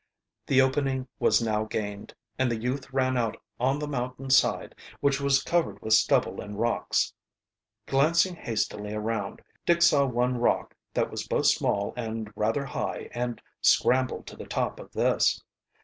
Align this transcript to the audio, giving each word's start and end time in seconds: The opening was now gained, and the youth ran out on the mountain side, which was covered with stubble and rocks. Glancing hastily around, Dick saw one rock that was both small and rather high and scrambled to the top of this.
The 0.47 0.61
opening 0.61 1.07
was 1.19 1.43
now 1.43 1.65
gained, 1.65 2.15
and 2.39 2.49
the 2.51 2.59
youth 2.59 2.91
ran 2.91 3.17
out 3.17 3.37
on 3.59 3.77
the 3.77 3.87
mountain 3.87 4.31
side, 4.31 4.73
which 4.99 5.21
was 5.21 5.43
covered 5.43 5.79
with 5.79 5.93
stubble 5.93 6.41
and 6.41 6.59
rocks. 6.59 7.13
Glancing 7.85 8.35
hastily 8.35 8.95
around, 8.95 9.43
Dick 9.63 9.83
saw 9.83 10.05
one 10.07 10.39
rock 10.39 10.73
that 10.95 11.11
was 11.11 11.27
both 11.27 11.45
small 11.45 11.93
and 11.95 12.31
rather 12.35 12.65
high 12.65 13.09
and 13.11 13.43
scrambled 13.61 14.25
to 14.25 14.35
the 14.35 14.47
top 14.47 14.79
of 14.79 14.91
this. 14.91 15.39